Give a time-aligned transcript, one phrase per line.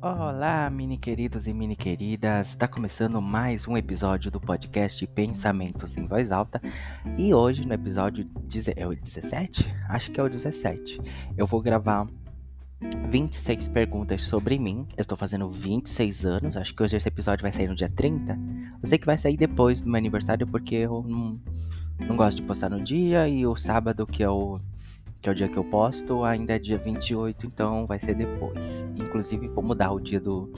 [0.00, 2.50] Olá, mini queridos e mini queridas.
[2.50, 6.62] Está começando mais um episódio do podcast Pensamentos em Voz Alta.
[7.16, 8.24] E hoje, no episódio
[8.76, 9.74] é o 17?
[9.88, 11.00] Acho que é o 17.
[11.36, 12.06] Eu vou gravar
[13.10, 14.86] 26 perguntas sobre mim.
[14.96, 16.56] Eu tô fazendo 26 anos.
[16.56, 18.38] Acho que hoje esse episódio vai sair no dia 30.
[18.80, 21.40] Eu sei que vai sair depois do meu aniversário porque eu não,
[22.06, 23.26] não gosto de postar no dia.
[23.26, 24.60] E o sábado, que é o
[25.20, 28.86] que é o dia que eu posto, ainda é dia 28, então vai ser depois.
[28.96, 30.50] Inclusive, vou mudar o dia do,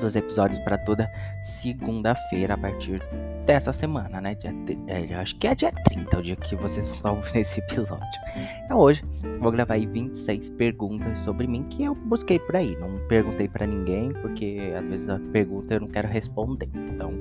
[0.00, 3.00] dos episódios para toda segunda-feira a partir
[3.46, 4.34] dessa semana, né?
[4.34, 4.54] Dia,
[4.88, 8.20] é, acho que é dia 30 o dia que vocês vão estar ouvindo esse episódio.
[8.64, 9.02] Então hoje
[9.38, 12.76] vou gravar aí 26 perguntas sobre mim que eu busquei por aí.
[12.78, 16.68] Não perguntei para ninguém, porque às vezes a pergunta eu não quero responder.
[16.74, 17.12] Então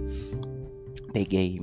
[1.14, 1.59] peguei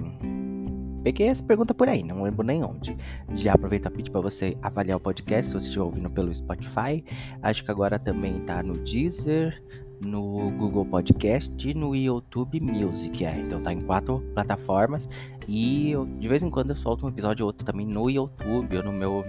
[1.08, 2.94] Peguei essa pergunta por aí, não lembro nem onde.
[3.32, 7.02] Já aproveito a pedir para você avaliar o podcast se você estiver ouvindo pelo Spotify.
[7.40, 9.58] Acho que agora também tá no Deezer,
[10.02, 13.24] no Google Podcast e no YouTube Music.
[13.24, 15.08] É, então tá em quatro plataformas.
[15.48, 18.76] E eu, de vez em quando eu solto um episódio ou outro também no YouTube
[18.76, 19.24] ou no meu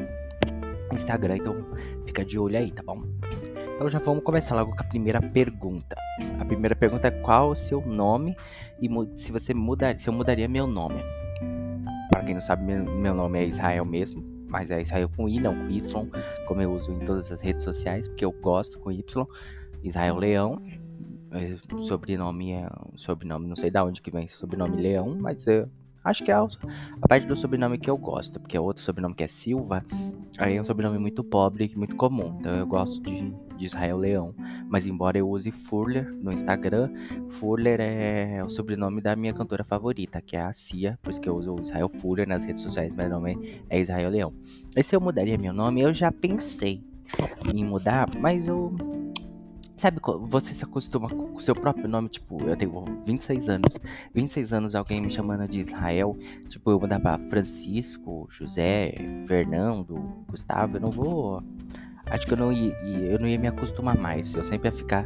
[0.92, 1.38] Instagram.
[1.38, 1.66] Então
[2.06, 3.04] fica de olho aí, tá bom?
[3.74, 5.96] Então já vamos começar logo com a primeira pergunta.
[6.40, 8.36] A primeira pergunta é qual o seu nome
[8.82, 11.02] e se você mudar, se eu mudaria meu nome.
[12.20, 15.56] Para quem não sabe, meu nome é Israel mesmo, mas é Israel com I, não
[15.56, 16.10] com Y,
[16.46, 19.26] como eu uso em todas as redes sociais, porque eu gosto com Y.
[19.82, 20.62] Israel Leão.
[21.32, 22.68] É, sobrenome é.
[22.98, 25.66] Sobrenome, não sei de onde que vem sobrenome Leão, mas é,
[26.04, 26.48] acho que é a,
[27.02, 29.84] a parte do sobrenome que eu gosto, porque é outro sobrenome que é Silva,
[30.38, 32.38] aí é um sobrenome muito pobre, muito comum.
[32.40, 34.34] Então eu gosto de de Israel Leão.
[34.68, 36.90] Mas embora eu use Furler no Instagram,
[37.32, 41.30] Furler é o sobrenome da minha cantora favorita, que é a Cia, por isso que
[41.30, 44.34] eu uso Israel Furler nas redes sociais, meu nome é Israel Leão.
[44.76, 46.82] E se eu mudaria meu nome, eu já pensei
[47.54, 48.74] em mudar, mas eu
[49.80, 53.78] Sabe, você se acostuma com o seu próprio nome, tipo, eu tenho 26 anos.
[54.14, 56.18] 26 anos alguém me chamando de Israel,
[56.50, 58.94] tipo, eu pra Francisco, José,
[59.26, 59.96] Fernando,
[60.28, 61.42] Gustavo, eu não vou
[62.08, 64.36] acho que eu não ia, eu não ia me acostumar mais.
[64.36, 65.06] Eu sempre ia ficar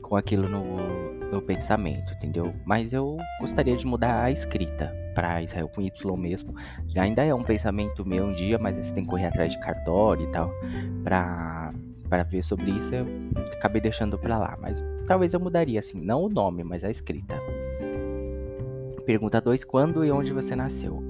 [0.00, 2.54] com aquilo no, no pensamento, entendeu?
[2.64, 6.54] Mas eu gostaria de mudar a escrita para Israel com Y mesmo.
[6.94, 9.58] Já ainda é um pensamento meu um dia, mas você tem que correr atrás de
[9.58, 10.48] cartório e tal
[11.02, 11.72] para
[12.06, 12.94] para ver sobre isso.
[12.94, 13.06] Eu
[13.54, 17.40] acabei deixando para lá, mas talvez eu mudaria assim, não o nome, mas a escrita.
[19.04, 21.02] Pergunta 2: Quando e onde você nasceu?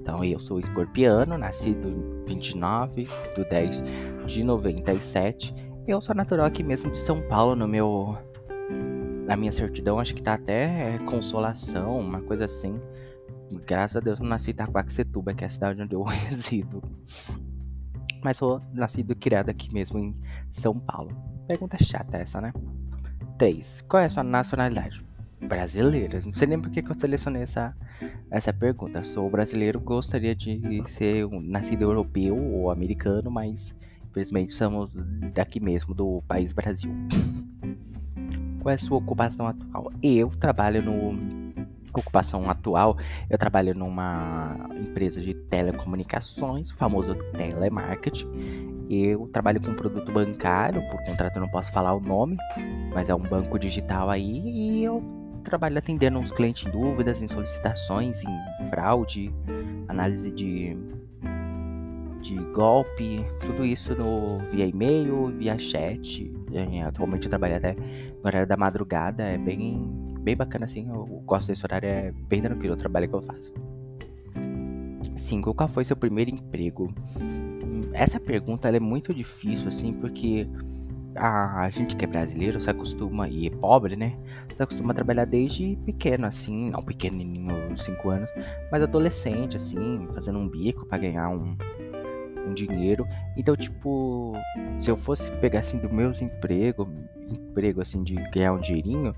[0.00, 3.82] Então, eu sou escorpiano, nascido 29 de 10
[4.26, 5.54] de 97.
[5.86, 8.16] Eu sou natural aqui mesmo de São Paulo, no meu.
[9.26, 12.80] Na minha certidão, acho que tá até consolação, uma coisa assim.
[13.66, 16.82] Graças a Deus eu nasci em Itaquaquecetuba, que é a cidade onde eu resido.
[18.22, 20.16] Mas sou nascido e criado aqui mesmo em
[20.50, 21.16] São Paulo.
[21.46, 22.52] Pergunta chata essa, né?
[23.38, 23.82] 3.
[23.82, 25.08] Qual é a sua nacionalidade?
[25.40, 26.20] brasileira.
[26.24, 27.76] Não sei nem por que eu selecionei essa,
[28.30, 29.04] essa pergunta.
[29.04, 33.74] Sou brasileiro, gostaria de ser um nascido europeu ou americano, mas
[34.10, 34.96] infelizmente somos
[35.32, 36.92] daqui mesmo, do país Brasil.
[38.60, 39.92] Qual é a sua ocupação atual?
[40.02, 41.37] Eu trabalho no.
[41.92, 42.96] Ocupação atual,
[43.28, 48.86] eu trabalho numa empresa de telecomunicações, famoso telemarketing.
[48.90, 52.36] Eu trabalho com um produto bancário, por contrato eu não posso falar o nome,
[52.94, 55.02] mas é um banco digital aí e eu
[55.42, 59.32] trabalho atendendo os clientes em dúvidas, em solicitações, em fraude,
[59.88, 60.76] análise de,
[62.20, 66.32] de golpe, tudo isso no, via e-mail, via chat.
[66.52, 71.06] É, atualmente eu trabalho até no horário da madrugada, é bem, bem bacana assim, eu
[71.24, 73.50] gosto desse horário, é bem tranquilo o trabalho que eu faço.
[75.16, 75.54] 5.
[75.54, 76.94] Qual foi seu primeiro emprego?
[77.94, 80.46] Essa pergunta é muito difícil, assim, porque
[81.16, 84.18] a gente que é brasileiro se acostuma, e é pobre, né?
[84.54, 88.30] Se acostuma a trabalhar desde pequeno, assim, não pequenininho, 5 anos,
[88.70, 91.56] mas adolescente, assim, fazendo um bico para ganhar um,
[92.46, 93.08] um dinheiro.
[93.34, 94.34] Então, tipo,
[94.78, 96.86] se eu fosse pegar, assim, do meus empregos,
[97.30, 99.14] emprego, assim, de ganhar um dinheirinho,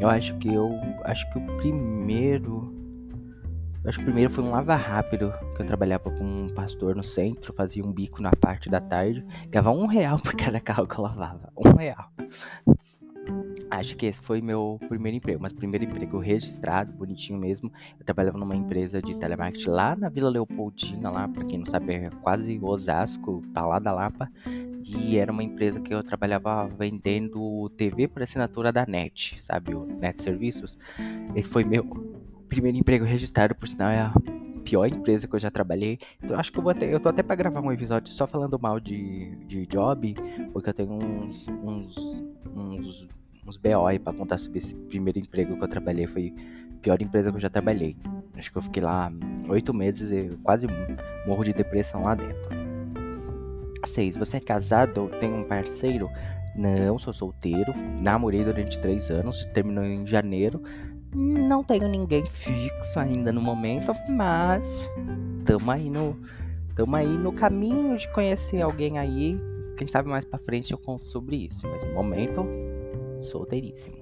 [0.00, 2.72] eu acho que eu, acho que o primeiro
[3.84, 7.02] acho que o primeiro foi um lava rápido, que eu trabalhava com um pastor no
[7.02, 10.96] centro, fazia um bico na parte da tarde, ganhava um real por cada carro que
[10.96, 11.52] eu lavava.
[11.56, 12.10] Um real.
[13.72, 17.72] Acho que esse foi meu primeiro emprego, mas primeiro emprego registrado, bonitinho mesmo.
[17.98, 21.94] Eu trabalhava numa empresa de telemarketing lá na Vila Leopoldina, lá, pra quem não sabe,
[21.94, 24.30] é quase Osasco, tá lá da Lapa.
[24.84, 29.74] E era uma empresa que eu trabalhava vendendo TV por assinatura da NET, sabe?
[29.74, 30.76] O NET Serviços.
[31.34, 31.82] Esse foi meu
[32.50, 34.12] primeiro emprego registrado, por sinal, é a
[34.62, 35.98] pior empresa que eu já trabalhei.
[36.22, 38.58] Então acho que eu vou até, eu tô até pra gravar um episódio só falando
[38.60, 40.14] mal de, de job,
[40.52, 42.22] porque eu tenho uns, uns,
[42.54, 43.08] uns
[43.46, 46.06] uns BO aí pra contar sobre esse primeiro emprego que eu trabalhei.
[46.06, 46.34] Foi
[46.70, 47.96] a pior empresa que eu já trabalhei.
[48.36, 49.12] Acho que eu fiquei lá
[49.48, 50.66] oito meses e quase
[51.26, 52.62] morro de depressão lá dentro.
[53.84, 54.16] 6.
[54.16, 56.08] Você é casado ou tem um parceiro?
[56.54, 57.72] Não, sou solteiro.
[58.00, 60.62] Namorei durante três anos, terminou em janeiro.
[61.14, 64.90] Não tenho ninguém fixo ainda no momento, mas
[65.44, 66.18] tamo aí no,
[66.74, 69.38] tamo aí no caminho de conhecer alguém aí.
[69.76, 71.66] Quem sabe mais pra frente eu conto sobre isso.
[71.68, 72.46] Mas no momento,
[73.22, 73.96] solteiríssimo.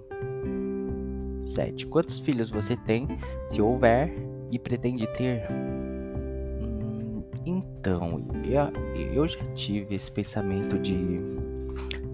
[1.42, 1.86] 7.
[1.86, 3.06] Quantos filhos você tem,
[3.48, 4.12] se houver,
[4.50, 5.46] e pretende ter?
[5.50, 11.20] Hum, então, eu, eu já tive esse pensamento de,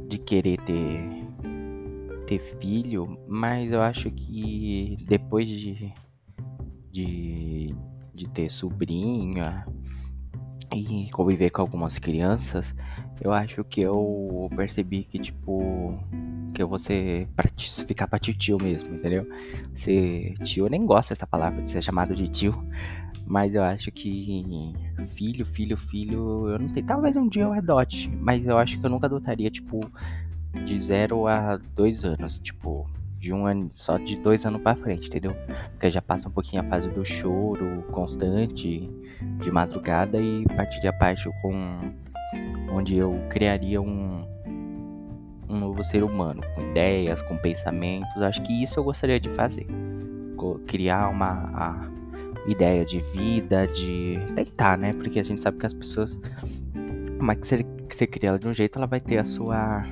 [0.08, 1.26] de querer ter
[2.26, 5.94] ter filho, mas eu acho que depois de,
[6.90, 7.74] de,
[8.12, 9.64] de ter sobrinha
[10.74, 12.74] e conviver com algumas crianças,
[13.20, 15.98] eu acho que eu percebi que, tipo,
[16.54, 17.48] que eu vou ser pra
[17.86, 19.28] ficar pra tio mesmo, entendeu?
[19.74, 22.66] Ser tio, eu nem gosto dessa palavra de ser chamado de tio,
[23.26, 24.74] mas eu acho que
[25.14, 26.86] filho, filho, filho, eu não tenho.
[26.86, 29.80] Talvez um dia eu adote, mas eu acho que eu nunca adotaria, tipo,
[30.64, 35.08] de 0 a 2 anos, tipo, de um ano, só de dois anos para frente,
[35.08, 35.34] entendeu?
[35.72, 38.88] Porque já passa um pouquinho a fase do choro constante,
[39.42, 41.80] de madrugada e partiria a parte com
[42.70, 44.24] onde eu criaria um
[45.48, 48.20] um novo ser humano, com ideias, com pensamentos.
[48.20, 49.66] Acho que isso eu gostaria de fazer.
[50.66, 51.88] Criar uma
[52.46, 54.92] ideia de vida, de tentar, né?
[54.92, 56.20] Porque a gente sabe que as pessoas,
[57.18, 59.84] mas que você, que você cria ela de um jeito, ela vai ter a sua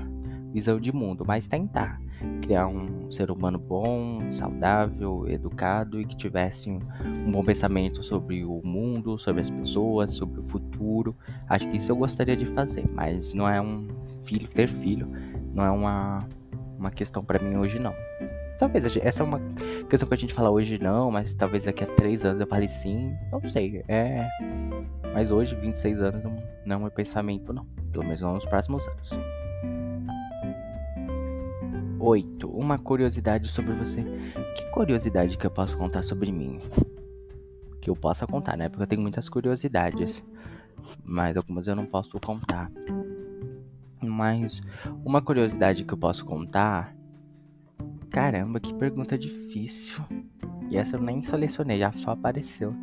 [0.53, 2.01] visão de mundo, mas tentar
[2.43, 8.61] criar um ser humano bom, saudável, educado e que tivesse um, bom pensamento sobre o
[8.65, 11.17] mundo, sobre as pessoas, sobre o futuro.
[11.49, 13.89] Acho que isso eu gostaria de fazer, mas não é um
[14.25, 15.09] filho ter filho,
[15.55, 16.21] não é uma
[16.79, 17.95] uma questão para mim hoje não.
[18.59, 19.41] Talvez essa é uma
[19.89, 22.69] questão que a gente fala hoje não, mas talvez daqui a três anos eu fale
[22.69, 23.83] sim, não sei.
[23.89, 24.29] É,
[25.13, 29.11] mas hoje 26 anos não, não é pensamento não, pelo menos não nos próximos anos.
[32.05, 32.49] 8.
[32.49, 34.05] Uma curiosidade sobre você.
[34.55, 36.61] Que curiosidade que eu posso contar sobre mim?
[37.81, 38.69] Que eu possa contar, né?
[38.69, 40.23] Porque eu tenho muitas curiosidades.
[41.03, 42.71] Mas algumas eu não posso contar.
[44.03, 44.61] Mas
[45.03, 46.95] uma curiosidade que eu posso contar.
[48.11, 50.05] Caramba, que pergunta difícil.
[50.71, 52.75] E essa eu nem selecionei, já só apareceu.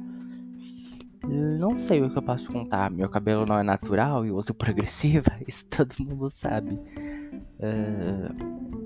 [1.60, 2.90] Não sei o que eu posso contar.
[2.90, 6.74] Meu cabelo não é natural e uso progressiva, isso todo mundo sabe.
[7.60, 8.81] Uh,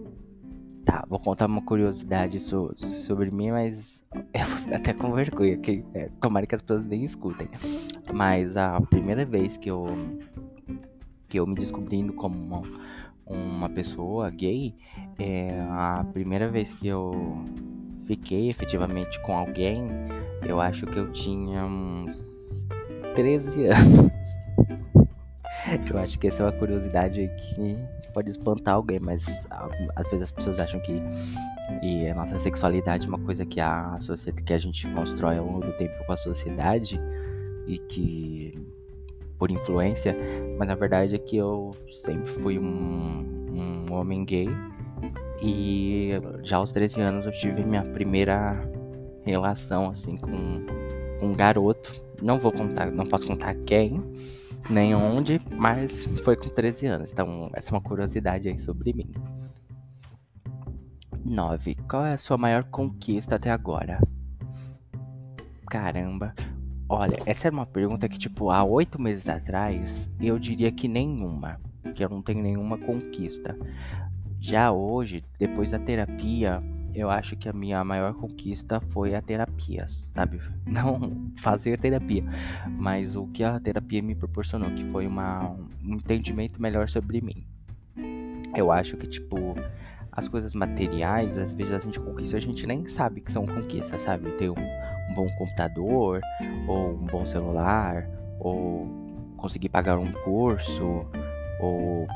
[0.96, 4.02] Tá, vou contar uma curiosidade so, sobre mim, mas
[4.34, 7.50] eu vou ficar até com vergonha, que é, tomara que as pessoas nem escutem.
[8.14, 9.86] Mas a primeira vez que eu
[11.28, 12.62] que eu me descobrindo como uma,
[13.26, 14.74] uma pessoa gay,
[15.20, 17.44] é a primeira vez que eu
[18.06, 19.86] fiquei efetivamente com alguém,
[20.44, 22.66] eu acho que eu tinha uns
[23.16, 24.12] 13 anos.
[25.90, 27.76] Eu acho que essa é uma curiosidade que
[28.16, 29.26] pode espantar alguém, mas
[29.94, 31.04] às vezes as pessoas acham que
[31.84, 35.46] e a nossa sexualidade é uma coisa que a sociedade que a gente constrói ao
[35.46, 36.98] longo do tempo com a sociedade
[37.68, 38.54] e que
[39.38, 40.16] por influência,
[40.58, 44.48] mas na verdade é que eu sempre fui um, um homem gay
[45.42, 48.58] e já aos 13 anos eu tive minha primeira
[49.26, 50.66] relação assim com,
[51.20, 52.02] com um garoto.
[52.22, 54.02] Não vou contar, não posso contar quem,
[54.70, 57.12] nem onde, mas foi com 13 anos.
[57.12, 59.12] Então, essa é uma curiosidade aí sobre mim.
[61.24, 61.76] 9.
[61.90, 64.00] Qual é a sua maior conquista até agora?
[65.68, 66.34] Caramba.
[66.88, 71.60] Olha, essa era uma pergunta que, tipo, há oito meses atrás, eu diria que nenhuma.
[71.96, 73.58] Que eu não tenho nenhuma conquista.
[74.40, 76.62] Já hoje, depois da terapia,
[76.96, 80.40] eu acho que a minha maior conquista foi a terapia, sabe?
[80.66, 82.24] Não fazer terapia,
[82.70, 85.50] mas o que a terapia me proporcionou, que foi uma,
[85.84, 87.46] um entendimento melhor sobre mim.
[88.56, 89.56] Eu acho que, tipo,
[90.10, 94.02] as coisas materiais, às vezes a gente conquista, a gente nem sabe que são conquistas,
[94.02, 94.32] sabe?
[94.32, 96.22] Ter um, um bom computador,
[96.66, 98.08] ou um bom celular,
[98.40, 98.88] ou
[99.36, 101.06] conseguir pagar um curso,
[101.60, 102.08] ou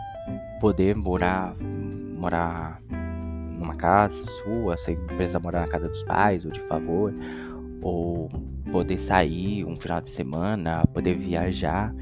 [0.62, 2.82] poder morar, morar
[3.60, 7.14] numa casa sua, sem precisar morar na casa dos pais ou de favor,
[7.82, 8.30] ou
[8.72, 11.94] poder sair um final de semana, poder viajar.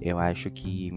[0.00, 0.92] Eu acho que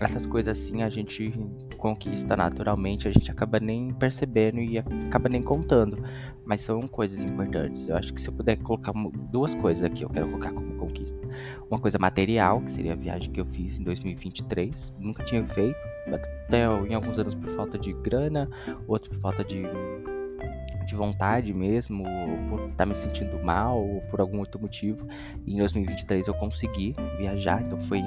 [0.00, 1.32] essas coisas assim a gente
[1.78, 6.02] conquista naturalmente, a gente acaba nem percebendo e acaba nem contando.
[6.44, 7.88] Mas são coisas importantes.
[7.88, 8.92] Eu acho que se eu puder colocar
[9.30, 11.18] duas coisas aqui, eu quero colocar como conquista.
[11.70, 14.92] Uma coisa material, que seria a viagem que eu fiz em 2023.
[14.98, 18.48] Nunca tinha feito, até em alguns anos por falta de grana,
[18.86, 19.62] outro por falta de
[20.84, 22.04] de vontade mesmo,
[22.48, 25.06] por estar tá me sentindo mal, ou por algum outro motivo.
[25.46, 28.02] E em 2023 eu consegui viajar, então foi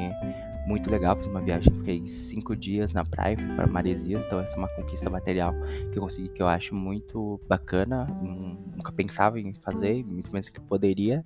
[0.68, 1.16] muito legal.
[1.16, 5.10] Fiz uma viagem, fiquei cinco dias na praia, para Maresias, então essa é uma conquista
[5.10, 5.54] material
[5.92, 8.06] que eu consegui, que eu acho muito bacana.
[8.22, 11.26] Nunca pensava em fazer, muito menos que poderia.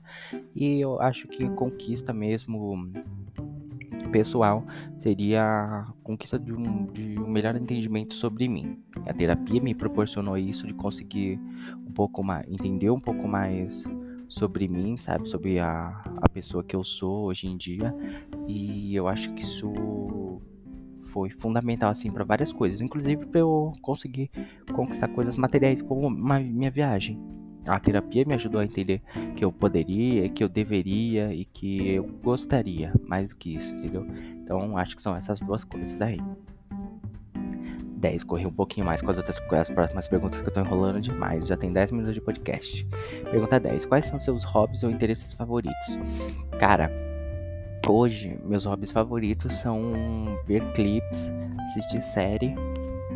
[0.55, 2.91] E eu acho que conquista mesmo
[4.07, 4.65] pessoal
[4.99, 8.81] seria a conquista de um, de um melhor entendimento sobre mim.
[9.05, 11.39] A terapia me proporcionou isso, de conseguir
[11.85, 13.83] um pouco mais, entender um pouco mais
[14.29, 15.27] sobre mim, sabe?
[15.27, 17.93] Sobre a, a pessoa que eu sou hoje em dia.
[18.47, 19.71] E eu acho que isso
[21.09, 22.79] foi fundamental, assim, para várias coisas.
[22.81, 24.29] Inclusive para eu conseguir
[24.71, 27.19] conquistar coisas materiais como uma, minha viagem.
[27.69, 29.01] A terapia me ajudou a entender
[29.35, 34.05] que eu poderia, que eu deveria e que eu gostaria mais do que isso, entendeu?
[34.43, 36.19] Então acho que são essas duas coisas aí.
[37.99, 40.61] 10, corri um pouquinho mais com as outras com as próximas perguntas que eu tô
[40.61, 41.47] enrolando demais.
[41.47, 42.87] Já tem 10 minutos de podcast.
[43.29, 43.85] Pergunta 10.
[43.85, 45.97] Quais são seus hobbies ou interesses favoritos?
[46.57, 46.89] Cara,
[47.87, 49.81] hoje meus hobbies favoritos são
[50.47, 51.31] ver clips,
[51.65, 52.55] assistir série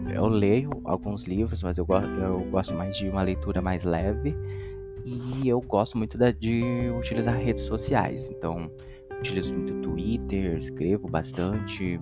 [0.09, 4.35] eu leio alguns livros, mas eu, go eu gosto mais de uma leitura mais leve.
[5.05, 8.29] E eu gosto muito da, de utilizar redes sociais.
[8.29, 8.71] Então,
[9.19, 11.99] utilizo muito Twitter, escrevo bastante,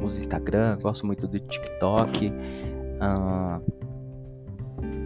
[0.00, 2.32] uso Instagram, gosto muito do TikTok.
[3.00, 3.82] Uh,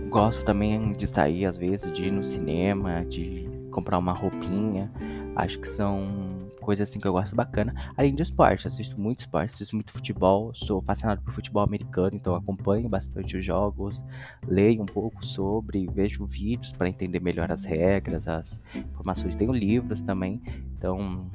[0.09, 4.91] gosto também de sair, às vezes, de ir no cinema, de comprar uma roupinha.
[5.37, 7.73] Acho que são coisa assim que eu gosto bacana.
[7.97, 12.35] Além de esporte, assisto muito esporte, assisto muito futebol, sou fascinado por futebol americano, então
[12.35, 14.05] acompanho bastante os jogos,
[14.45, 19.37] leio um pouco sobre, vejo vídeos para entender melhor as regras, as informações.
[19.37, 20.43] Tenho livros também,
[20.77, 21.31] então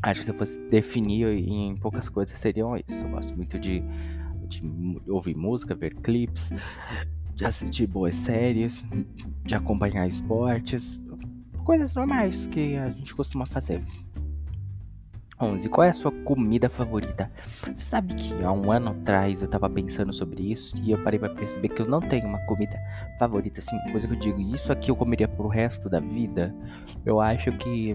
[0.00, 3.02] acho que se eu fosse definir em poucas coisas seriam isso.
[3.02, 3.82] Eu gosto muito de,
[4.48, 4.62] de
[5.08, 6.52] ouvir música, ver clipes,
[7.34, 8.86] de assistir boas séries,
[9.44, 11.02] de acompanhar esportes,
[11.64, 13.82] coisas normais que a gente costuma fazer.
[15.42, 15.68] 11.
[15.68, 17.30] Qual é a sua comida favorita?
[17.44, 21.18] Você sabe que há um ano atrás eu tava pensando sobre isso e eu parei
[21.18, 22.78] para perceber que eu não tenho uma comida
[23.18, 26.54] favorita, assim, coisa que eu digo, isso aqui eu comeria pro resto da vida.
[27.04, 27.92] Eu acho que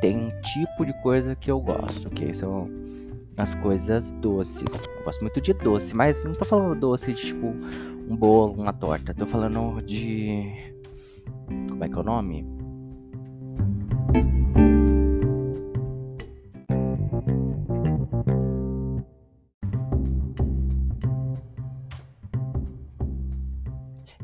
[0.00, 2.68] tem um tipo de coisa que eu gosto, que são
[3.36, 4.82] as coisas doces.
[4.96, 7.54] Eu gosto muito de doce, mas não tô falando doce de tipo
[8.08, 9.14] um bolo, uma torta.
[9.14, 10.74] Tô falando de.
[11.68, 12.46] Como é que é o nome?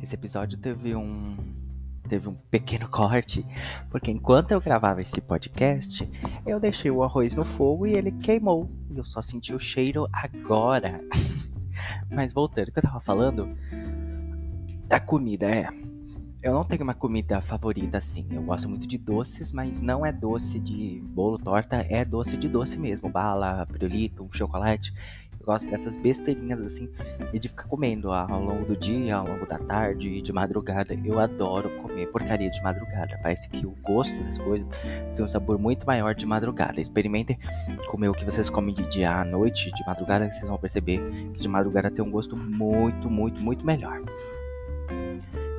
[0.08, 1.36] Esse episódio teve um
[2.08, 3.44] teve um pequeno corte,
[3.90, 6.10] porque enquanto eu gravava esse podcast,
[6.46, 8.70] eu deixei o arroz no fogo e ele queimou.
[8.90, 10.98] E eu só senti o cheiro agora.
[12.10, 13.54] Mas voltando, o que eu tava falando
[14.86, 15.68] da comida, é.
[16.42, 18.26] Eu não tenho uma comida favorita assim.
[18.30, 22.48] Eu gosto muito de doces, mas não é doce de bolo, torta, é doce de
[22.48, 23.10] doce mesmo.
[23.10, 24.94] Bala, pirulito, chocolate
[25.48, 26.90] gosto dessas besteirinhas assim
[27.32, 30.92] e de ficar comendo ao longo do dia, ao longo da tarde, de madrugada.
[31.02, 33.18] Eu adoro comer porcaria de madrugada.
[33.22, 34.68] Parece que o gosto das coisas
[35.16, 36.78] tem um sabor muito maior de madrugada.
[36.82, 37.38] Experimentem
[37.86, 41.00] comer o que vocês comem de dia à noite, de madrugada, que vocês vão perceber
[41.32, 44.02] que de madrugada tem um gosto muito, muito, muito melhor.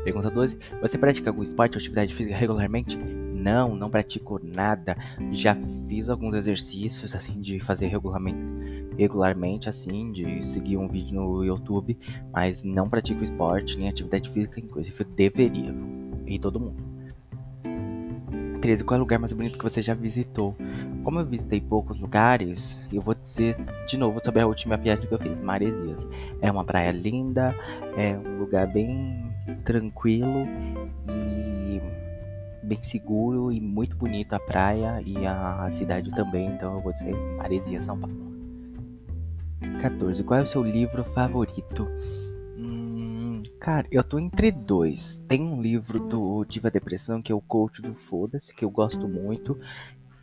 [0.03, 0.59] Pergunta 12.
[0.81, 2.95] Você pratica algum esporte ou atividade física regularmente?
[2.95, 4.95] Não, não pratico nada.
[5.31, 5.55] Já
[5.87, 8.37] fiz alguns exercícios assim de fazer regularmente
[8.99, 11.97] regularmente, assim, de seguir um vídeo no YouTube,
[12.33, 15.73] mas não pratico esporte nem atividade física, inclusive eu deveria.
[16.27, 16.83] E todo mundo.
[18.59, 18.83] 13.
[18.83, 20.53] Qual é o lugar mais bonito que você já visitou?
[21.01, 23.55] Como eu visitei poucos lugares, eu vou dizer
[23.87, 26.05] de novo sobre a última viagem que eu fiz, Maresias.
[26.41, 27.55] É uma praia linda,
[27.95, 29.31] é um lugar bem
[29.63, 30.45] tranquilo
[31.07, 31.81] e
[32.61, 37.15] bem seguro e muito bonito a praia e a cidade também, então eu vou dizer
[37.37, 38.28] Maresias, São Paulo.
[39.81, 40.23] 14.
[40.23, 41.87] Qual é o seu livro favorito?
[42.57, 45.23] Hum, cara, eu tô entre dois.
[45.27, 49.07] Tem um livro do Diva Depressão, que é o Coach do Foda-se, que eu gosto
[49.07, 49.57] muito.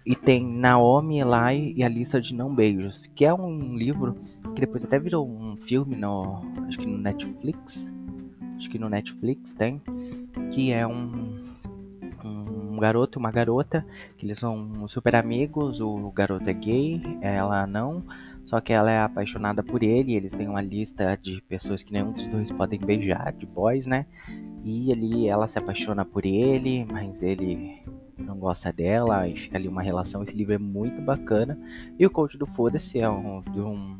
[0.04, 4.14] E tem Naomi, Eli e a Lista de Não Beijos, que é um livro
[4.54, 6.42] que depois até virou um filme no.
[6.68, 7.92] Acho que no Netflix.
[8.56, 9.82] Acho que no Netflix tem.
[10.52, 11.36] Que é um.
[12.24, 13.86] Um garoto e uma garota,
[14.18, 18.04] que eles são super amigos, o garoto é gay, ela não,
[18.46, 22.12] só que ela é apaixonada por ele, eles têm uma lista de pessoas que nenhum
[22.12, 24.06] dos dois podem beijar, de boys, né?
[24.64, 27.82] E ali ela se apaixona por ele, mas ele
[28.16, 30.22] não gosta dela, e fica ali uma relação.
[30.22, 31.58] Esse livro é muito bacana.
[31.98, 33.96] E o Coach do Foda-se é um, de um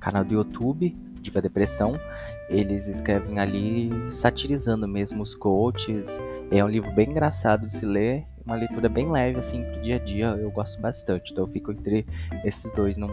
[0.00, 2.00] canal do YouTube, Diva Depressão.
[2.48, 6.18] Eles escrevem ali satirizando mesmo os coaches.
[6.50, 9.94] É um livro bem engraçado de se ler, uma leitura bem leve assim pro dia
[9.94, 10.26] a dia.
[10.26, 11.30] Eu gosto bastante.
[11.30, 12.04] Então eu fico entre
[12.44, 13.08] esses dois, não,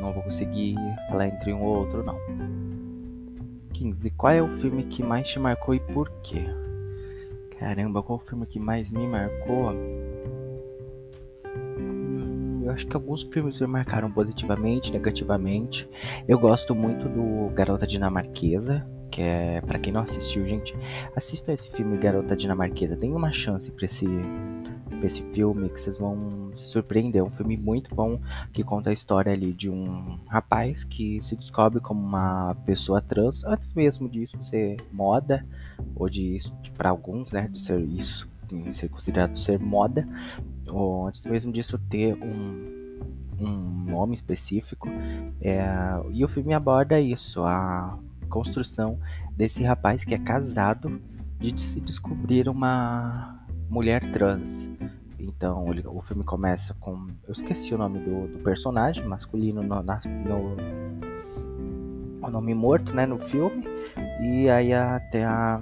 [0.00, 0.76] não vou conseguir
[1.08, 2.16] falar entre um ou outro não.
[3.72, 4.10] 15.
[4.10, 6.44] Qual é o filme que mais te marcou e por quê?
[7.58, 9.72] Caramba, qual o filme que mais me marcou?
[11.78, 15.88] Hum, eu acho que alguns filmes me marcaram positivamente, negativamente.
[16.28, 20.76] Eu gosto muito do Garota Dinamarquesa, que é, para quem não assistiu, gente,
[21.14, 22.96] assista esse filme Garota Dinamarquesa.
[22.96, 24.06] Tem uma chance para esse
[25.02, 27.20] esse filme que vocês vão se surpreender.
[27.20, 28.20] É um filme muito bom
[28.52, 33.44] que conta a história ali de um rapaz que se descobre como uma pessoa trans
[33.44, 35.46] antes mesmo disso ser moda
[35.94, 36.38] ou de
[36.76, 40.08] para alguns, né, de ser isso, de ser considerado ser moda,
[40.68, 42.76] ou antes mesmo disso ter um
[43.38, 44.88] um nome específico.
[45.40, 45.66] É,
[46.10, 47.98] e o filme aborda isso, a
[48.28, 48.98] construção
[49.36, 51.00] desse rapaz que é casado
[51.38, 53.35] de se descobrir uma
[53.68, 54.70] mulher trans.
[55.18, 57.08] Então ele, o filme começa com.
[57.26, 60.56] Eu esqueci o nome do, do personagem masculino no, na, no,
[62.26, 63.64] o nome morto, né, no filme.
[64.20, 65.60] E aí até a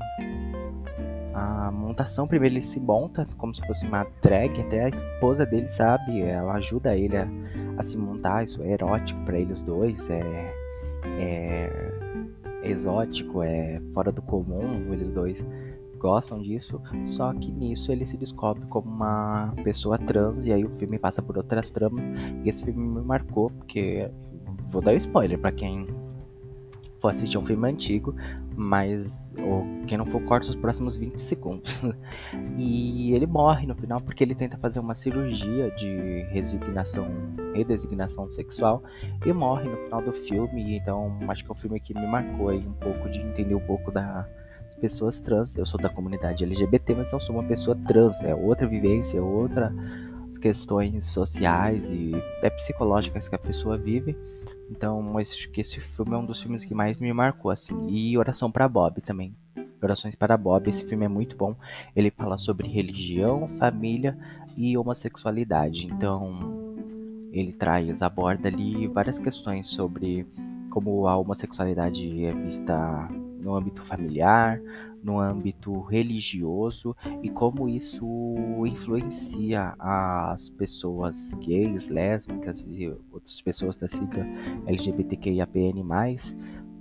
[1.34, 5.68] a montação primeiro ele se monta como se fosse uma drag, até a esposa dele
[5.68, 7.28] sabe, ela ajuda ele a,
[7.76, 10.54] a se montar, isso é erótico para eles dois, é,
[11.18, 11.92] é,
[12.62, 15.44] é exótico, é fora do comum, eles dois
[16.04, 20.68] gostam disso, só que nisso ele se descobre como uma pessoa trans e aí o
[20.68, 22.04] filme passa por outras tramas
[22.44, 24.10] e esse filme me marcou porque
[24.70, 25.86] vou dar spoiler para quem
[27.00, 28.14] for assistir um filme antigo,
[28.54, 31.82] mas ou quem não for corta os próximos 20 segundos.
[32.58, 37.08] e ele morre no final porque ele tenta fazer uma cirurgia de resignação,
[37.54, 38.82] redesignação sexual
[39.24, 40.76] e morre no final do filme.
[40.76, 43.66] Então acho que é um filme que me marcou aí um pouco de entender um
[43.66, 44.28] pouco da
[44.74, 45.56] pessoas trans.
[45.56, 48.22] Eu sou da comunidade LGBT, mas não sou uma pessoa trans.
[48.22, 49.72] É outra vivência, é outra
[50.44, 54.14] questões sociais e até psicológicas que a pessoa vive.
[54.70, 57.86] Então, acho que esse filme é um dos filmes que mais me marcou, assim.
[57.88, 59.34] E Oração para Bob também.
[59.82, 61.56] Orações para Bob, esse filme é muito bom.
[61.96, 64.18] Ele fala sobre religião, família
[64.54, 65.86] e homossexualidade.
[65.86, 66.76] Então,
[67.32, 70.26] ele traz, aborda ali várias questões sobre
[70.68, 73.08] como a homossexualidade é vista
[73.44, 74.60] no âmbito familiar,
[75.02, 78.06] no âmbito religioso e como isso
[78.66, 84.24] influencia as pessoas gays, lésbicas e outras pessoas da sigla
[84.66, 85.84] LGBTQIAPN+.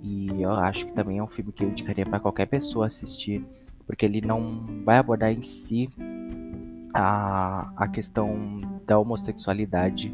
[0.02, 3.44] E eu acho que também é um filme que eu indicaria para qualquer pessoa assistir,
[3.86, 5.88] porque ele não vai abordar em si
[6.94, 10.12] a, a questão da homossexualidade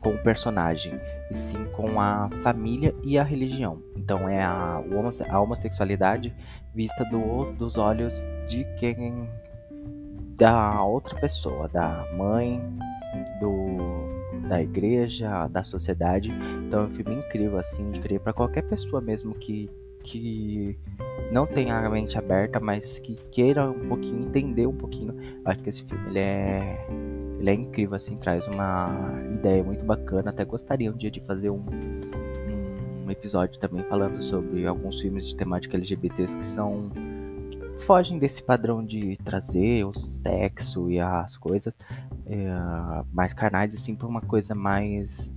[0.00, 0.94] com o personagem,
[1.32, 3.82] e sim com a família e a religião.
[3.96, 4.82] Então é a,
[5.30, 6.34] a homossexualidade
[6.74, 9.28] vista do, dos olhos de quem
[10.36, 12.60] da outra pessoa, da mãe,
[13.40, 16.32] do, da igreja, da sociedade.
[16.66, 19.70] Então é um filme incrível, assim, de querer para qualquer pessoa mesmo que,
[20.02, 20.78] que
[21.30, 25.14] não tenha a mente aberta, mas que queira um pouquinho, entender um pouquinho.
[25.44, 26.86] acho que esse filme ele é,
[27.42, 28.88] ele é incrível, assim, traz uma
[29.34, 30.30] ideia muito bacana.
[30.30, 31.64] Até gostaria um dia de fazer um,
[33.04, 36.88] um episódio também falando sobre alguns filmes de temática LGBTs que são
[37.78, 41.76] fogem desse padrão de trazer o sexo e as coisas
[42.26, 42.46] é,
[43.12, 45.34] mais carnais, assim, por uma coisa mais.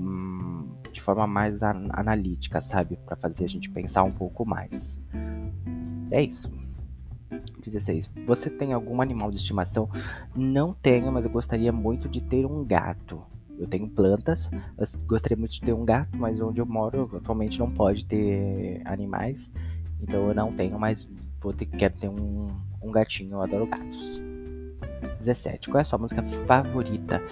[0.00, 2.96] Hum, de forma mais an analítica, sabe?
[3.04, 5.04] para fazer a gente pensar um pouco mais.
[6.10, 6.50] É isso.
[7.70, 8.10] 16.
[8.26, 9.88] Você tem algum animal de estimação?
[10.34, 13.22] Não tenho, mas eu gostaria muito de ter um gato.
[13.58, 14.50] Eu tenho plantas,
[15.06, 19.50] gostaria muito de ter um gato, mas onde eu moro atualmente não pode ter animais.
[20.00, 22.48] Então eu não tenho, mas vou ter, quero ter um,
[22.82, 24.20] um gatinho, eu adoro gatos.
[25.18, 25.68] 17.
[25.68, 27.22] Qual é a sua música favorita?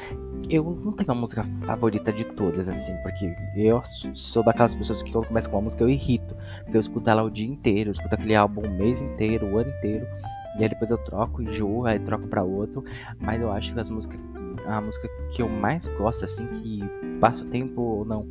[0.48, 3.82] Eu não tenho uma música favorita de todas, assim, porque eu
[4.14, 6.36] sou daquelas pessoas que quando começa com uma música eu irrito.
[6.62, 9.58] Porque eu escuto ela o dia inteiro, eu escuto aquele álbum o mês inteiro, o
[9.58, 10.06] ano inteiro.
[10.58, 12.84] E aí depois eu troco, enjoo, aí troco pra outro.
[13.18, 14.20] Mas eu acho que as músicas.
[14.66, 16.82] A música que eu mais gosto, assim, que
[17.18, 18.28] passa o tempo ou não,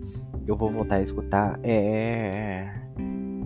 [0.47, 2.81] eu vou voltar a escutar é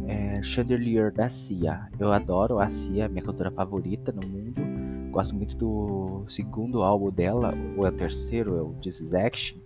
[0.07, 1.87] é Chandelier da Cia.
[1.99, 4.44] Eu adoro a Cia, minha cantora favorita no mundo
[5.15, 9.57] gosto muito do segundo álbum dela, ou é o terceiro, é o This Is Action.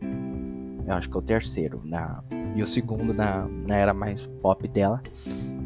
[0.85, 2.23] Eu acho que é o terceiro, na,
[2.55, 5.01] e o segundo na, na era mais pop dela.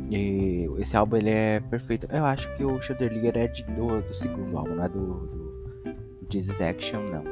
[0.09, 2.07] E esse álbum ele é perfeito.
[2.09, 5.93] Eu acho que o Chandelier é de, do, do segundo álbum, não é do, do,
[6.21, 7.23] do This Is Action, não.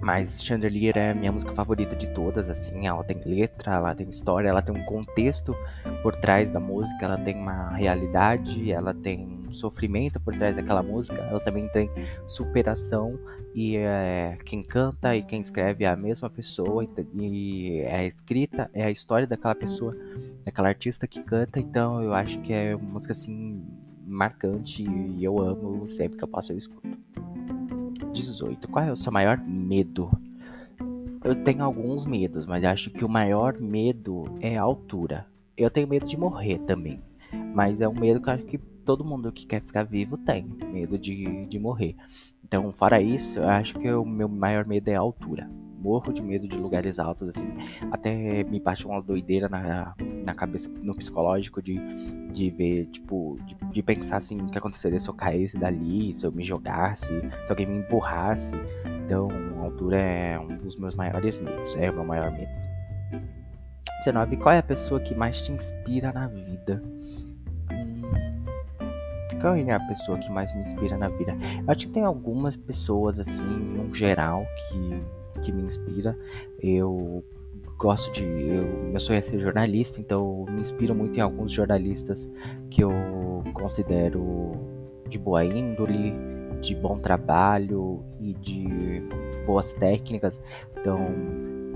[0.00, 4.48] Mas Chandelier é minha música favorita de todas, assim, ela tem letra, ela tem história,
[4.48, 5.54] ela tem um contexto
[6.02, 11.20] por trás da música, ela tem uma realidade, ela tem sofrimento por trás daquela música,
[11.22, 11.90] ela também tem
[12.26, 13.18] superação
[13.54, 18.84] e é, quem canta e quem escreve é a mesma pessoa e é escrita é
[18.84, 19.96] a história daquela pessoa,
[20.44, 23.62] daquela artista que canta, então eu acho que é uma música assim
[24.06, 26.88] marcante e eu amo sempre que eu posso eu escuto.
[28.12, 28.68] 18.
[28.68, 30.10] Qual é o seu maior medo?
[31.24, 35.26] Eu tenho alguns medos, mas acho que o maior medo é a altura.
[35.56, 37.00] Eu tenho medo de morrer também.
[37.54, 40.46] Mas é um medo que eu acho que todo mundo que quer ficar vivo tem.
[40.72, 41.96] Medo de, de morrer.
[42.44, 45.48] Então, fora isso, eu acho que o meu maior medo é a altura
[45.82, 47.48] morro de medo de lugares altos, assim.
[47.90, 51.80] Até me bate uma doideira na, na cabeça, no psicológico, de,
[52.32, 56.24] de ver, tipo, de, de pensar assim, o que aconteceria se eu caísse dali, se
[56.24, 57.08] eu me jogasse,
[57.44, 58.54] se alguém me empurrasse.
[59.04, 62.62] Então, a altura é um dos meus maiores medos, é o meu maior medo.
[64.04, 64.36] 19.
[64.36, 66.82] Qual é a pessoa que mais te inspira na vida?
[69.42, 71.36] Qual é a pessoa que mais me inspira na vida?
[71.58, 75.02] Eu acho que tem algumas pessoas, assim, no geral, que
[75.42, 76.16] que me inspira.
[76.60, 77.22] Eu
[77.76, 78.24] gosto de.
[78.24, 82.32] Eu, meu sonho é ser jornalista, então me inspiro muito em alguns jornalistas
[82.70, 82.92] que eu
[83.52, 84.52] considero
[85.08, 86.14] de boa índole,
[86.60, 89.02] de bom trabalho e de
[89.44, 90.42] boas técnicas.
[90.78, 90.98] Então,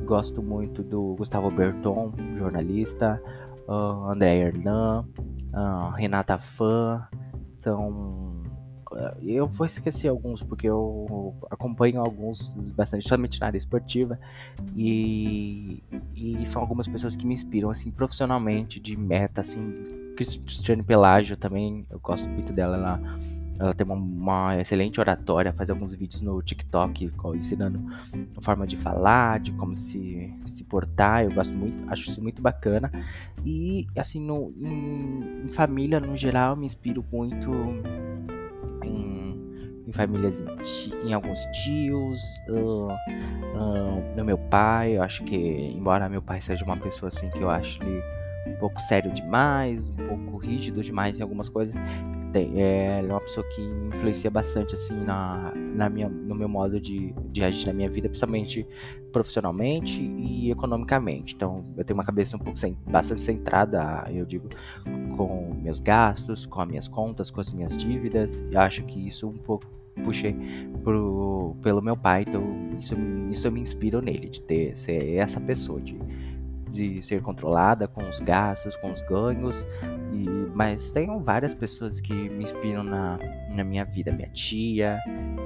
[0.05, 3.21] gosto muito do Gustavo Berton, jornalista,
[3.69, 5.05] uh, André Hernan,
[5.53, 7.07] uh, Renata Fã.
[7.59, 8.43] São
[9.23, 14.19] eu vou esquecer alguns, porque eu acompanho alguns bastante, somente na área esportiva,
[14.75, 15.83] e,
[16.15, 21.85] e são algumas pessoas que me inspiram, assim, profissionalmente, de meta, assim, Cristiane Pelágio também,
[21.91, 23.01] eu gosto muito dela, ela,
[23.59, 27.83] ela tem uma, excelente oratória, faz alguns vídeos no TikTok ensinando
[28.37, 32.43] a forma de falar, de como se, se portar, eu gosto muito, acho isso muito
[32.43, 32.91] bacana.
[33.45, 37.51] E assim, no, em, em família no geral, me inspiro muito
[38.85, 44.97] em, em famílias, em, em, alguns tios, uh, uh, no meu pai.
[44.97, 48.03] Eu acho que, embora meu pai seja uma pessoa assim que eu acho ele
[48.47, 51.75] um pouco sério demais, um pouco rígido demais em algumas coisas,
[52.33, 56.81] tem, é, é uma pessoa que influencia bastante assim na, na minha, no meu modo
[56.81, 58.67] de, de agir na minha vida, principalmente
[59.13, 61.35] profissionalmente e economicamente.
[61.35, 64.49] Então eu tenho uma cabeça um pouco bastante centrada, eu digo,
[65.17, 68.47] com meus gastos, com as minhas contas, com as minhas dívidas.
[68.55, 69.67] Acho que isso um pouco
[70.05, 70.37] puxei
[70.85, 72.43] pro, pelo meu pai, então
[72.79, 72.95] isso,
[73.31, 75.99] isso me inspiro nele, de ter ser essa pessoa, de
[76.77, 79.67] de ser controlada com os gastos, com os ganhos.
[80.13, 83.19] E, mas tenho várias pessoas que me inspiram na,
[83.51, 84.13] na minha vida.
[84.13, 84.99] Minha tia,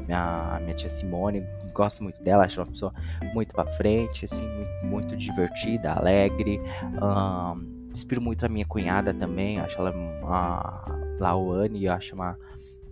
[0.07, 2.93] minha, minha tia Simone, gosto muito dela, acho uma pessoa
[3.33, 6.61] muito para frente, assim, muito, muito, divertida, alegre.
[7.03, 10.85] Um, inspiro muito a minha cunhada também, acho ela uma
[11.19, 12.37] Lauane, acho uma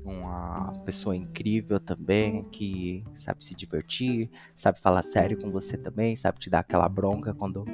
[0.08, 6.38] uma pessoa incrível também, que sabe se divertir, sabe falar sério com você também, sabe
[6.38, 7.64] te dar aquela bronca quando,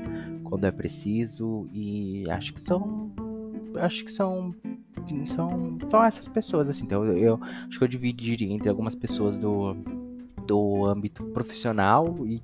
[0.42, 1.68] quando é preciso.
[1.72, 3.12] E acho que são.
[3.76, 4.54] Acho que são.
[5.24, 6.84] São, são essas pessoas, assim.
[6.84, 9.74] Então eu, eu acho que eu dividiria entre algumas pessoas do,
[10.46, 12.42] do âmbito profissional e,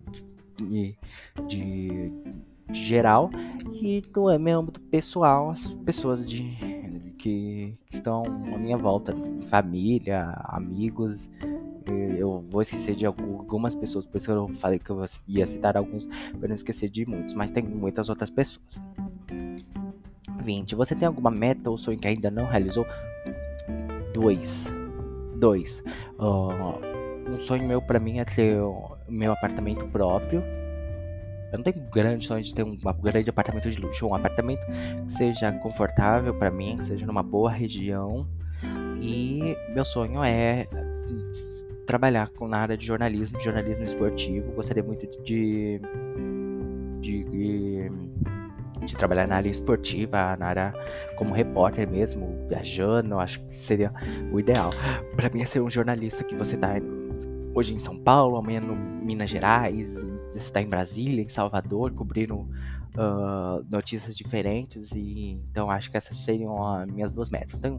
[0.61, 0.95] e
[1.49, 2.13] de,
[2.71, 3.31] de geral
[3.73, 6.70] e do meu âmbito pessoal, as pessoas de
[7.21, 8.23] que, que estão
[8.55, 11.31] à minha volta, família, amigos.
[12.17, 15.77] Eu vou esquecer de algumas pessoas, por isso que eu falei que eu ia citar
[15.77, 18.81] alguns para não esquecer de muitos, mas tem muitas outras pessoas.
[20.43, 20.75] 20.
[20.75, 22.87] Você tem alguma meta ou sonho que ainda não realizou?
[24.15, 24.73] Dois.
[25.37, 25.83] Dois.
[26.19, 30.43] Uh, um sonho meu para mim é ter o meu apartamento próprio
[31.53, 34.61] eu não tenho grande sonho de ter um grande apartamento de luxo, um apartamento
[35.05, 38.27] que seja confortável para mim, que seja numa boa região.
[39.01, 40.67] E meu sonho é
[41.87, 44.53] trabalhar com, na área de jornalismo, jornalismo esportivo.
[44.53, 45.81] Gostaria muito de,
[47.01, 47.91] de, de,
[48.85, 50.75] de trabalhar na área esportiva, na área
[51.17, 53.19] como repórter mesmo, viajando.
[53.19, 53.93] Acho que seria
[54.31, 54.71] o ideal.
[55.17, 56.75] Para mim é ser um jornalista que você tá
[57.55, 62.49] hoje em São Paulo, amanhã no Minas Gerais, você está em Brasília, em Salvador, cobrindo
[62.97, 64.93] uh, notícias diferentes.
[64.93, 67.59] E então acho que essas seriam as minhas duas metas.
[67.59, 67.79] Tenho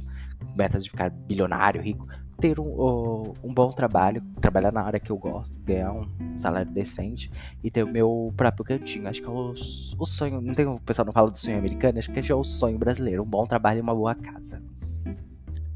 [0.55, 2.07] metas de ficar bilionário, rico.
[2.39, 6.71] Ter um, uh, um bom trabalho, trabalhar na área que eu gosto, ganhar um salário
[6.71, 7.31] decente
[7.63, 9.07] e ter o meu próprio cantinho.
[9.07, 9.53] Acho que é o,
[9.97, 10.41] o sonho.
[10.41, 13.23] Não tem o pessoal não fala do sonho americano, acho que é o sonho brasileiro.
[13.23, 14.61] Um bom trabalho e uma boa casa.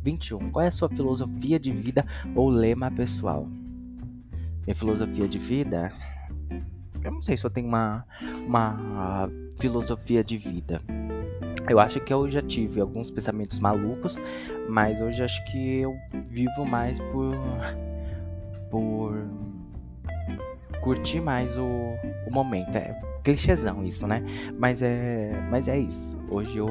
[0.01, 0.51] 21.
[0.51, 3.47] Qual é a sua filosofia de vida ou lema pessoal?
[4.65, 5.91] Minha filosofia de vida.
[7.05, 8.03] Eu não sei se eu tenho uma,
[8.47, 10.81] uma filosofia de vida.
[11.69, 14.19] Eu acho que eu já tive alguns pensamentos malucos,
[14.67, 15.95] mas hoje acho que eu
[16.29, 17.35] vivo mais por.
[18.69, 19.13] por.
[20.81, 21.65] curtir mais o,
[22.27, 22.75] o momento.
[22.75, 24.23] É clichêzão isso, né?
[24.57, 26.17] Mas é, mas é isso.
[26.29, 26.67] Hoje eu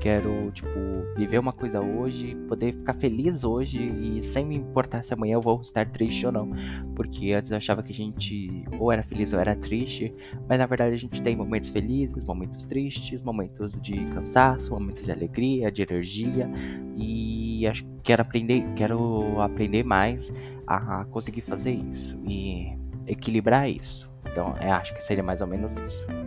[0.00, 0.78] quero, tipo,
[1.16, 5.40] viver uma coisa hoje, poder ficar feliz hoje e sem me importar se amanhã eu
[5.40, 6.50] vou estar triste ou não.
[6.94, 10.14] Porque antes eu achava que a gente ou era feliz ou era triste,
[10.48, 15.12] mas na verdade a gente tem momentos felizes, momentos tristes, momentos de cansaço, momentos de
[15.12, 16.50] alegria, de energia
[16.96, 20.32] e acho que quero aprender, quero aprender mais
[20.66, 22.76] a conseguir fazer isso e
[23.06, 24.12] equilibrar isso.
[24.30, 26.23] Então, eu acho que seria mais ou menos isso.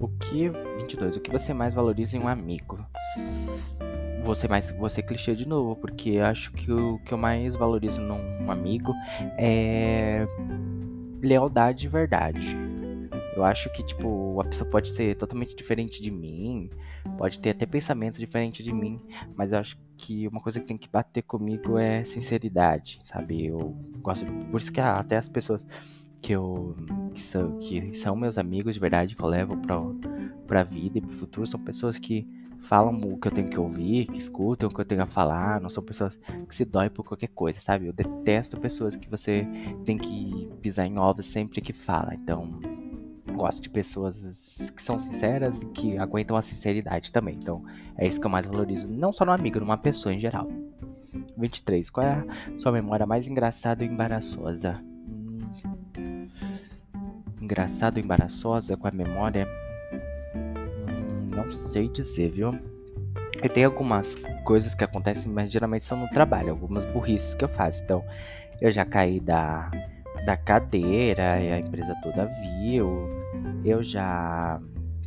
[0.00, 2.78] O que 22, o que você mais valoriza em um amigo?
[4.22, 8.50] Você mais você clichê de novo, porque acho que o que eu mais valorizo num
[8.50, 8.92] amigo
[9.36, 10.26] é
[11.22, 12.56] lealdade de verdade.
[13.34, 16.70] Eu acho que, tipo, a pessoa pode ser totalmente diferente de mim,
[17.16, 19.00] pode ter até pensamentos diferentes de mim,
[19.36, 23.46] mas eu acho que uma coisa que tem que bater comigo é sinceridade, sabe?
[23.46, 25.64] Eu gosto, por isso que até as pessoas
[26.20, 26.76] que eu
[27.14, 29.76] que são, que são meus amigos de verdade que eu levo pra,
[30.46, 32.26] pra vida e pro futuro são pessoas que
[32.58, 35.60] falam o que eu tenho que ouvir, que escutam o que eu tenho a falar,
[35.60, 37.86] não são pessoas que se dói por qualquer coisa, sabe?
[37.86, 39.46] Eu detesto pessoas que você
[39.84, 42.14] tem que pisar em ovos sempre que fala.
[42.14, 42.58] Então,
[43.32, 47.36] gosto de pessoas que são sinceras e que aguentam a sinceridade também.
[47.36, 47.62] Então,
[47.96, 50.48] é isso que eu mais valorizo, não só no amigo, numa pessoa em geral.
[51.36, 51.88] 23.
[51.88, 54.82] Qual é a sua memória mais engraçada e embaraçosa?
[57.48, 59.48] Engraçada ou embaraçosa com a memória?
[60.34, 62.58] Hum, não sei dizer, viu?
[63.42, 67.48] Eu tenho algumas coisas que acontecem, mas geralmente são no trabalho, algumas burrices que eu
[67.48, 67.82] faço.
[67.82, 68.04] Então,
[68.60, 69.70] eu já caí da,
[70.26, 73.08] da cadeira e a empresa toda viu.
[73.64, 74.60] Eu já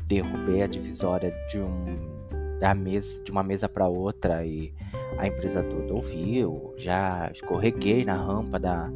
[0.07, 2.11] derrubei a divisória de um
[2.59, 4.71] da mesa de uma mesa para outra e
[5.17, 6.73] a empresa toda ouviu.
[6.77, 8.89] Já escorreguei na rampa da,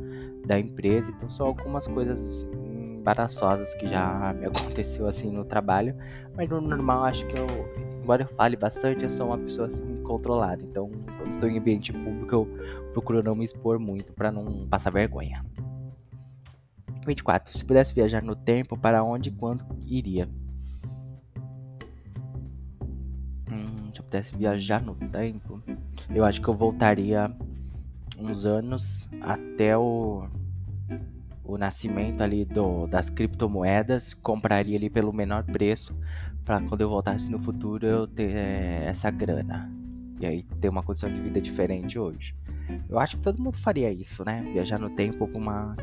[0.45, 1.11] da empresa.
[1.11, 2.47] Então, são algumas coisas
[3.05, 5.95] embaraçosas que já me aconteceu assim no trabalho,
[6.35, 7.45] mas no normal acho que eu,
[8.01, 10.63] embora eu fale bastante, eu sou uma pessoa assim controlada.
[10.63, 12.45] Então, quando estou em ambiente público, eu
[12.93, 15.45] procuro não me expor muito para não passar vergonha.
[17.05, 17.55] 24.
[17.55, 20.27] Se pudesse viajar no tempo, para onde e quando iria?
[23.51, 25.61] Hum, se eu pudesse viajar no tempo,
[26.09, 27.31] eu acho que eu voltaria
[28.17, 30.27] uns anos até o
[31.45, 35.95] o nascimento ali do, das criptomoedas, compraria ali pelo menor preço
[36.43, 39.69] para quando eu voltasse no futuro eu ter é, essa grana.
[40.19, 42.35] E aí ter uma condição de vida diferente hoje.
[42.89, 44.43] Eu acho que todo mundo faria isso, né?
[44.53, 45.75] Viajar no tempo por uma,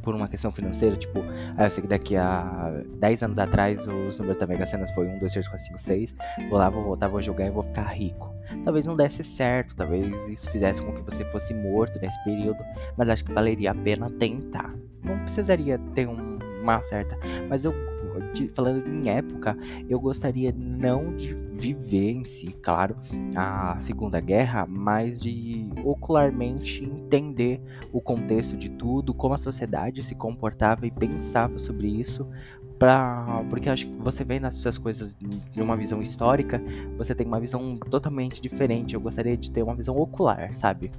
[0.00, 0.96] por uma questão financeira.
[0.96, 1.20] Tipo,
[1.56, 5.06] ah, eu sei que daqui a 10 anos atrás os números da Mega Sena foi
[5.06, 6.14] 1, 2, 3, 4, 5, 6.
[6.48, 8.34] Vou lá, vou voltar, vou jogar e vou ficar rico.
[8.64, 12.58] Talvez não desse certo, talvez isso fizesse com que você fosse morto nesse período.
[12.96, 17.18] Mas acho que valeria a pena tentar não precisaria ter um, uma certa.
[17.48, 17.74] Mas eu,
[18.32, 19.56] de, falando em época,
[19.88, 22.96] eu gostaria não de viver em si, claro,
[23.36, 27.60] a Segunda Guerra, mas de ocularmente entender
[27.92, 32.26] o contexto de tudo, como a sociedade se comportava e pensava sobre isso.
[32.78, 35.14] Pra, porque acho que você vê nessas coisas
[35.52, 36.62] de uma visão histórica,
[36.96, 38.94] você tem uma visão totalmente diferente.
[38.94, 40.90] Eu gostaria de ter uma visão ocular, sabe?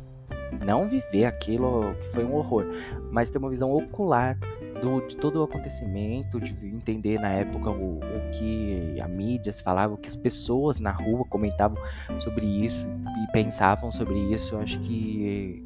[0.64, 2.66] Não viver aquilo que foi um horror,
[3.12, 4.38] mas ter uma visão ocular
[4.82, 9.63] do, de todo o acontecimento, de entender na época o, o que a mídia se
[9.63, 11.78] falava, o que as pessoas na rua comentavam
[12.20, 12.88] sobre isso
[13.24, 14.58] e pensavam sobre isso.
[14.58, 15.65] Acho que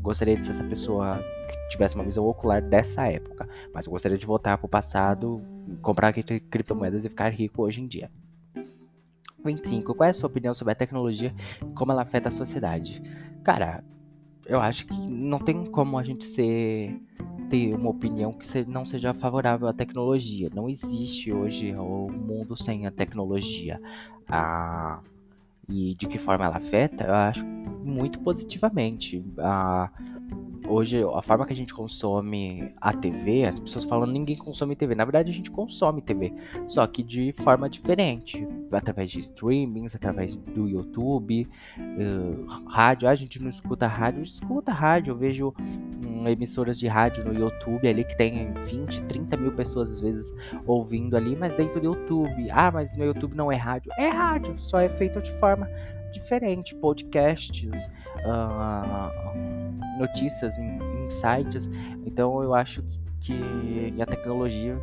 [0.00, 1.18] gostaria de ser essa pessoa
[1.48, 5.42] que tivesse uma visão ocular dessa época, mas eu gostaria de voltar para o passado,
[5.82, 8.10] comprar criptomoedas e ficar rico hoje em dia.
[9.44, 9.94] 25.
[9.94, 13.02] Qual é a sua opinião sobre a tecnologia e como ela afeta a sociedade?
[13.42, 13.82] Cara,
[14.46, 17.00] eu acho que não tem como a gente ser
[17.50, 20.48] ter uma opinião que não seja favorável à tecnologia.
[20.54, 23.80] Não existe hoje o mundo sem a tecnologia.
[24.28, 25.00] Ah,
[25.68, 27.44] e de que forma ela afeta, eu acho
[27.84, 29.24] muito positivamente.
[29.38, 29.90] Ah,
[30.70, 34.94] hoje a forma que a gente consome a TV, as pessoas falam ninguém consome TV.
[34.94, 36.32] Na verdade, a gente consome TV,
[36.68, 43.08] só que de forma diferente, através de streamings, através do YouTube, uh, rádio.
[43.08, 45.12] Ah, a gente não escuta rádio, escuta rádio.
[45.12, 45.54] Eu vejo
[46.06, 50.32] um, emissoras de rádio no YouTube ali que tem 20, 30 mil pessoas às vezes
[50.66, 52.48] ouvindo ali, mas dentro do YouTube.
[52.50, 53.90] Ah, mas no YouTube não é rádio.
[53.98, 55.68] É rádio, só é feito de forma
[56.12, 56.74] diferente.
[56.74, 57.86] Podcasts,
[58.24, 59.59] uh,
[60.00, 61.70] notícias em, em sites.
[62.04, 62.82] Então eu acho
[63.20, 64.78] que a tecnologia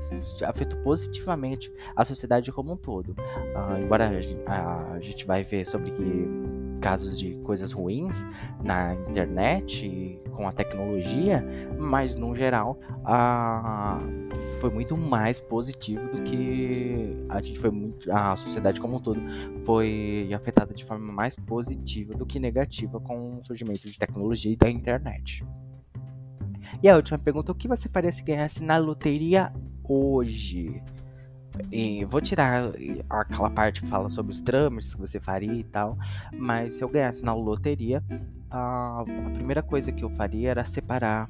[0.45, 3.09] afetou positivamente a sociedade como um todo.
[3.11, 4.11] Uh, embora
[4.45, 6.01] a, gente vai ver sobre que
[6.87, 8.25] casos de coisas ruins
[8.63, 11.45] na internet com a tecnologia,
[11.77, 13.99] mas no geral a,
[14.61, 19.19] foi muito mais positivo do que a gente foi muito a sociedade como um todo
[19.65, 24.55] foi afetada de forma mais positiva do que negativa com o surgimento de tecnologia e
[24.55, 25.45] da internet.
[26.81, 29.51] E a última pergunta: o que você faria se ganhasse na loteria
[29.83, 30.81] hoje?
[31.71, 32.71] E vou tirar
[33.09, 35.97] aquela parte que fala sobre os trâmites que você faria e tal,
[36.33, 38.03] mas se eu ganhasse na loteria,
[38.49, 41.29] a, a primeira coisa que eu faria era separar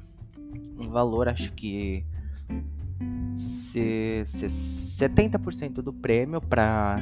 [0.78, 2.04] um valor, acho que
[3.34, 6.98] se, se 70% do prêmio para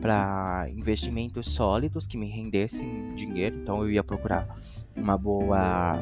[0.00, 3.56] para investimentos sólidos que me rendessem dinheiro.
[3.56, 4.48] Então eu ia procurar
[4.96, 5.98] uma boa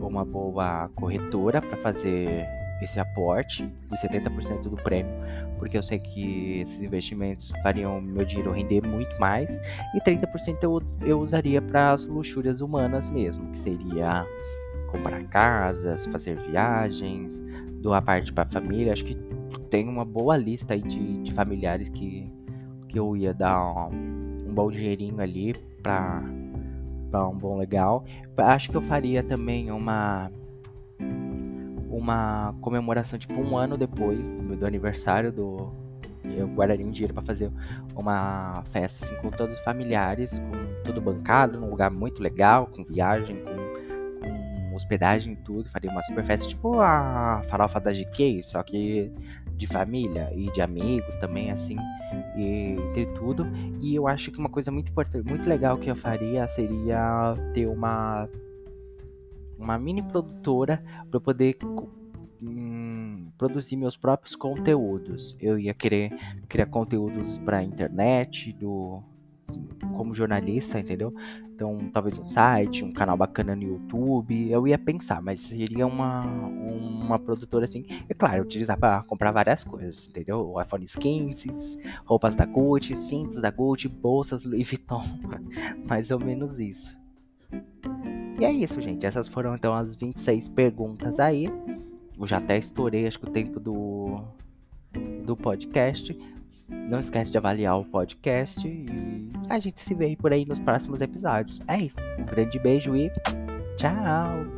[0.00, 2.46] uma boa corretora para fazer
[2.84, 5.12] esse aporte de 70% do prêmio,
[5.58, 9.60] porque eu sei que esses investimentos fariam meu dinheiro render muito mais,
[9.94, 14.26] e 30% eu, eu usaria para as luxúrias humanas mesmo, que seria
[14.94, 17.44] comprar casas, fazer viagens,
[17.80, 18.92] doar parte para a família.
[18.92, 19.16] Acho que
[19.68, 22.32] tem uma boa lista aí de, de familiares que,
[22.88, 26.22] que eu ia dar um, um bom dinheirinho ali para
[27.28, 28.04] um bom legal.
[28.36, 30.30] Acho que eu faria também uma
[31.96, 35.72] uma comemoração tipo um ano depois do do aniversário do
[36.24, 37.50] eu guardaria um dinheiro para fazer
[37.94, 42.82] uma festa assim com todos os familiares, com tudo bancado, num lugar muito legal, com
[42.84, 43.54] viagem, com,
[44.20, 45.68] com hospedagem e tudo.
[45.68, 49.12] Faria uma super festa tipo a farofa da GK, só que
[49.56, 51.76] de família e de amigos também, assim,
[52.36, 53.46] e ter tudo.
[53.80, 57.66] E eu acho que uma coisa muito importante, muito legal que eu faria seria ter
[57.66, 58.28] uma
[59.58, 61.56] uma mini produtora para poder
[62.42, 65.36] hum, produzir meus próprios conteúdos.
[65.40, 66.10] Eu ia querer
[66.48, 69.02] criar conteúdos para internet, do
[69.94, 71.14] como jornalista, entendeu?
[71.54, 74.50] Então, talvez um site, um canal bacana no YouTube.
[74.50, 77.84] Eu ia pensar, mas seria uma, uma produtora assim.
[78.08, 80.56] É claro, utilizar para comprar várias coisas, entendeu?
[80.60, 85.02] IPhone 15, roupas da Gucci, cintos da Gucci, bolsas Louis Vuitton.
[85.86, 87.03] Mais ou menos isso.
[88.40, 89.06] E é isso, gente.
[89.06, 91.48] Essas foram então as 26 perguntas aí.
[92.18, 94.20] Eu já até estourei, acho que o tempo do,
[95.24, 96.16] do podcast.
[96.88, 98.86] Não esquece de avaliar o podcast e
[99.48, 101.60] a gente se vê por aí nos próximos episódios.
[101.66, 102.00] É isso.
[102.18, 103.10] Um grande beijo e
[103.76, 104.53] tchau!